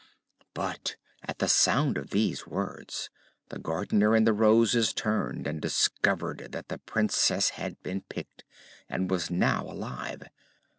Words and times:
But 0.55 0.95
at 1.21 1.37
the 1.37 1.47
sound 1.47 1.95
of 1.95 2.09
these 2.09 2.47
words 2.47 3.11
the 3.49 3.59
Gardener 3.59 4.15
and 4.15 4.25
the 4.25 4.33
Roses 4.33 4.93
turned 4.93 5.45
and 5.45 5.61
discovered 5.61 6.47
that 6.53 6.69
the 6.69 6.79
Princess 6.79 7.49
had 7.49 7.79
been 7.83 8.01
picked, 8.09 8.43
and 8.89 9.11
was 9.11 9.29
now 9.29 9.61
alive. 9.63 10.23